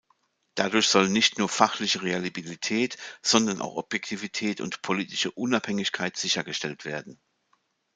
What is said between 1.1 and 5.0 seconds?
nicht nur fachliche Reliabilität, sondern auch Objektivität und